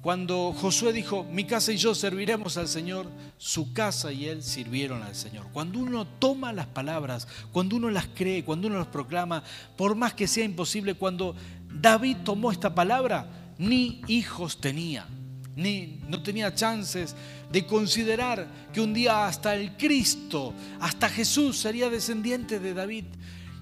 [0.03, 3.07] cuando Josué dijo, mi casa y yo serviremos al Señor,
[3.39, 5.47] su casa y él sirvieron al Señor.
[5.53, 9.43] Cuando uno toma las palabras, cuando uno las cree, cuando uno las proclama,
[9.77, 11.35] por más que sea imposible, cuando
[11.69, 15.07] David tomó esta palabra, ni hijos tenía,
[15.57, 17.17] ni no tenía chances
[17.51, 23.07] de considerar que un día hasta el Cristo, hasta Jesús sería descendiente de David.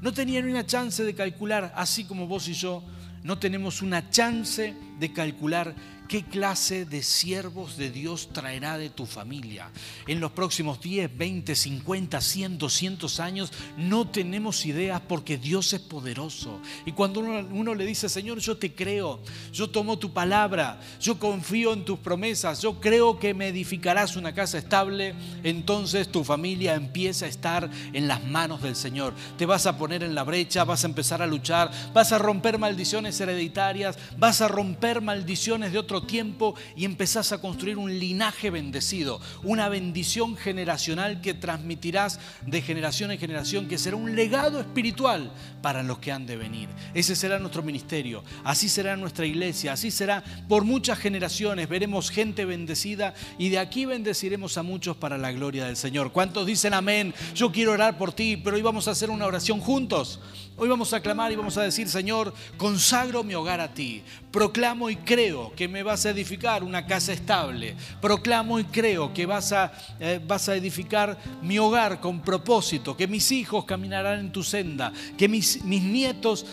[0.02, 2.82] No tenía ni una chance de calcular, así como vos y yo,
[3.22, 5.74] no tenemos una chance de calcular
[6.08, 9.70] ¿Qué clase de siervos de Dios traerá de tu familia?
[10.06, 15.80] En los próximos 10, 20, 50, 100, 200 años no tenemos ideas porque Dios es
[15.80, 16.60] poderoso.
[16.84, 21.72] Y cuando uno, le dice, Señor, yo te creo, yo tomo tu palabra, yo confío
[21.72, 27.24] en tus promesas, yo creo que me edificarás una casa estable, entonces tu familia empieza
[27.24, 29.14] a estar en las manos del Señor.
[29.38, 32.58] Te vas a poner en la brecha, vas a empezar a luchar, vas a romper
[32.58, 38.50] maldiciones hereditarias, vas a romper maldiciones de otros tiempo y empezás a construir un linaje
[38.50, 45.32] bendecido, una bendición generacional que transmitirás de generación en generación, que será un legado espiritual
[45.62, 46.68] para los que han de venir.
[46.92, 51.68] Ese será nuestro ministerio, así será nuestra iglesia, así será por muchas generaciones.
[51.68, 56.12] Veremos gente bendecida y de aquí bendeciremos a muchos para la gloria del Señor.
[56.12, 57.14] ¿Cuántos dicen amén?
[57.34, 60.20] Yo quiero orar por ti, pero hoy vamos a hacer una oración juntos.
[60.56, 64.04] Hoy vamos a clamar y vamos a decir, Señor, consagro mi hogar a ti.
[64.30, 67.74] Proclamo y creo que me vas a edificar una casa estable.
[68.00, 73.08] Proclamo y creo que vas a, eh, vas a edificar mi hogar con propósito, que
[73.08, 76.46] mis hijos caminarán en tu senda, que mis, mis nietos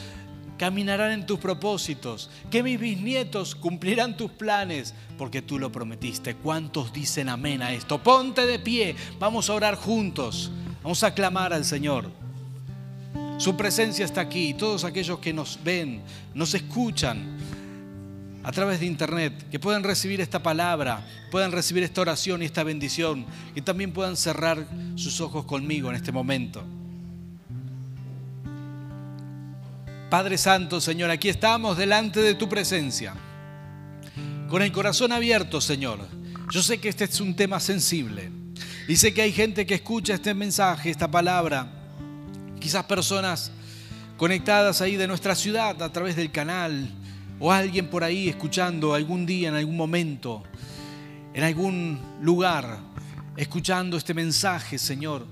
[0.57, 6.35] caminarán en tus propósitos, que mis bisnietos cumplirán tus planes, porque tú lo prometiste.
[6.35, 8.01] ¿Cuántos dicen amén a esto?
[8.01, 12.20] Ponte de pie, vamos a orar juntos, vamos a clamar al Señor.
[13.41, 14.53] Su presencia está aquí.
[14.53, 16.03] Todos aquellos que nos ven,
[16.35, 17.39] nos escuchan
[18.43, 22.63] a través de internet, que puedan recibir esta palabra, puedan recibir esta oración y esta
[22.63, 23.25] bendición,
[23.55, 26.63] y también puedan cerrar sus ojos conmigo en este momento.
[30.11, 33.15] Padre Santo, Señor, aquí estamos delante de tu presencia,
[34.49, 35.97] con el corazón abierto, Señor.
[36.51, 38.29] Yo sé que este es un tema sensible
[38.87, 41.80] y sé que hay gente que escucha este mensaje, esta palabra
[42.61, 43.51] Quizás personas
[44.17, 46.87] conectadas ahí de nuestra ciudad a través del canal
[47.39, 50.43] o alguien por ahí escuchando algún día, en algún momento,
[51.33, 52.77] en algún lugar,
[53.35, 55.25] escuchando este mensaje, Señor.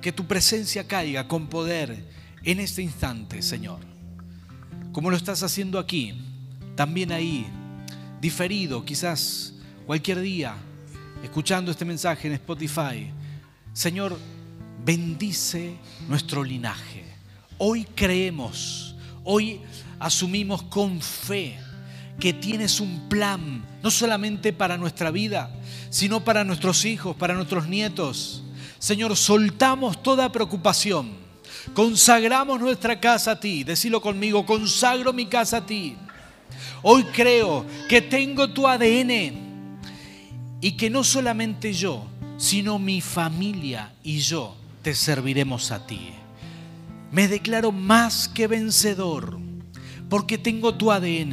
[0.00, 2.04] Que tu presencia caiga con poder
[2.44, 3.80] en este instante, Señor.
[4.92, 6.14] Como lo estás haciendo aquí,
[6.76, 7.48] también ahí,
[8.20, 9.54] diferido, quizás
[9.86, 10.54] cualquier día,
[11.24, 13.10] escuchando este mensaje en Spotify.
[13.72, 14.16] Señor,
[14.86, 15.74] bendice
[16.08, 17.04] nuestro linaje.
[17.58, 18.94] Hoy creemos,
[19.24, 19.60] hoy
[19.98, 21.58] asumimos con fe
[22.20, 25.50] que tienes un plan, no solamente para nuestra vida,
[25.90, 28.44] sino para nuestros hijos, para nuestros nietos.
[28.78, 31.10] Señor, soltamos toda preocupación,
[31.74, 35.96] consagramos nuestra casa a ti, decilo conmigo, consagro mi casa a ti.
[36.82, 39.34] Hoy creo que tengo tu ADN
[40.60, 42.06] y que no solamente yo,
[42.38, 46.10] sino mi familia y yo te serviremos a ti.
[47.10, 49.36] Me declaro más que vencedor
[50.08, 51.32] porque tengo tu ADN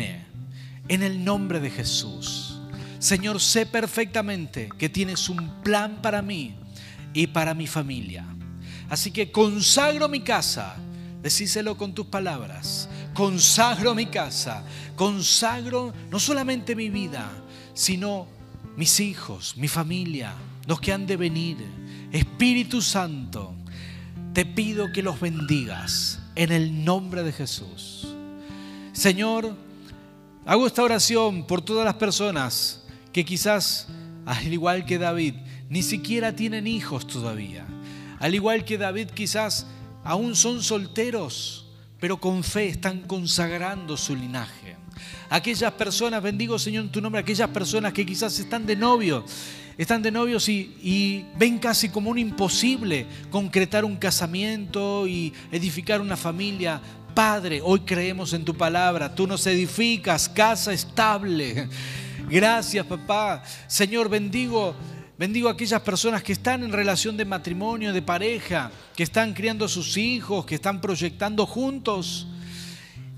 [0.87, 2.59] en el nombre de Jesús.
[2.97, 6.55] Señor, sé perfectamente que tienes un plan para mí
[7.13, 8.25] y para mi familia.
[8.89, 10.75] Así que consagro mi casa,
[11.21, 17.29] decíselo con tus palabras, consagro mi casa, consagro no solamente mi vida,
[17.75, 18.25] sino
[18.75, 20.33] mis hijos, mi familia,
[20.65, 21.82] los que han de venir
[22.13, 23.55] Espíritu Santo,
[24.33, 28.07] te pido que los bendigas en el nombre de Jesús.
[28.91, 29.57] Señor,
[30.45, 33.87] hago esta oración por todas las personas que quizás,
[34.27, 35.33] al igual que David,
[35.69, 37.65] ni siquiera tienen hijos todavía.
[38.19, 39.65] Al igual que David, quizás
[40.03, 41.65] aún son solteros,
[41.99, 44.75] pero con fe están consagrando su linaje.
[45.31, 49.25] Aquellas personas, bendigo Señor en tu nombre, aquellas personas que quizás están de novio
[49.77, 56.17] están de novios y, ven casi como un imposible concretar un casamiento y edificar una
[56.17, 56.81] familia.
[57.13, 59.13] Padre, hoy creemos en tu palabra.
[59.13, 61.69] Tú nos edificas casa estable.
[62.29, 63.43] Gracias, papá.
[63.67, 64.75] Señor, bendigo
[65.15, 69.63] Bendigo a aquellas personas que están en relación de matrimonio, de pareja, que están criando
[69.63, 72.27] a sus hijos, que están proyectando juntos,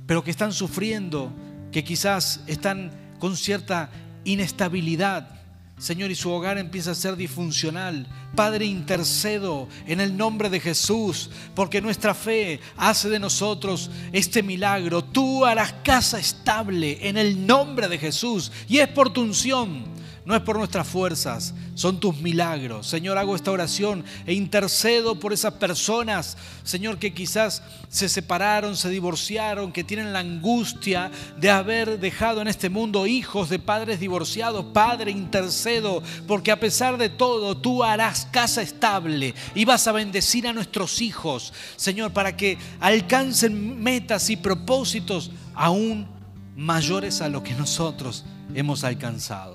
[0.06, 1.32] pero que están sufriendo,
[1.72, 3.89] que quizás están con cierta
[4.26, 5.45] inestabilidad.
[5.78, 8.07] Señor, y su hogar empieza a ser disfuncional.
[8.34, 15.03] Padre, intercedo en el nombre de Jesús, porque nuestra fe hace de nosotros este milagro.
[15.03, 19.84] Tú harás casa estable en el nombre de Jesús, y es por tu unción
[20.26, 22.88] no es por nuestras fuerzas, son tus milagros.
[22.88, 28.89] Señor, hago esta oración e intercedo por esas personas, Señor, que quizás se separaron, se
[28.89, 34.65] divorciaron, que tienen la angustia de haber dejado en este mundo hijos de padres divorciados.
[34.73, 40.47] Padre, intercedo, porque a pesar de todo, tú harás casa estable y vas a bendecir
[40.47, 46.07] a nuestros hijos, Señor, para que alcancen metas y propósitos aún
[46.55, 49.55] mayores a lo que nosotros hemos alcanzado.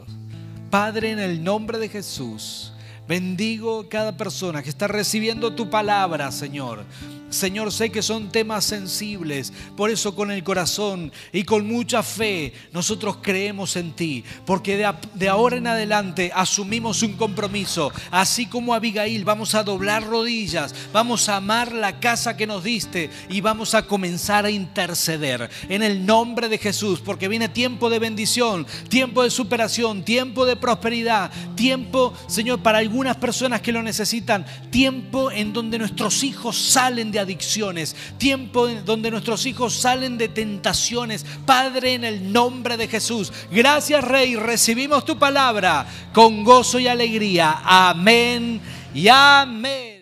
[0.71, 2.73] Padre, en el nombre de Jesús,
[3.09, 6.85] bendigo cada persona que está recibiendo tu palabra, Señor.
[7.31, 12.53] Señor, sé que son temas sensibles, por eso con el corazón y con mucha fe
[12.73, 14.77] nosotros creemos en ti, porque
[15.15, 21.29] de, ahora en adelante asumimos un compromiso, así como Abigail, vamos a doblar rodillas, vamos
[21.29, 23.11] a amar la casa que nos diste.
[23.29, 27.99] Y vamos a comenzar a interceder en el nombre de Jesús, porque viene tiempo de
[27.99, 34.45] bendición, tiempo de superación, tiempo de prosperidad, tiempo, Señor, para algunas personas que lo necesitan,
[34.71, 41.25] tiempo en donde nuestros hijos salen adicciones, tiempo donde nuestros hijos salen de tentaciones.
[41.47, 47.61] Padre, en el nombre de Jesús, gracias Rey, recibimos tu palabra con gozo y alegría.
[47.65, 48.61] Amén
[48.95, 50.00] y amén.